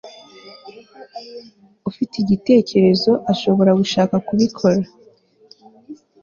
ufite 1.89 2.13
igitekerezo 2.23 3.11
ushobora 3.31 3.71
gushaka 3.81 4.15
kubikora 4.27 4.81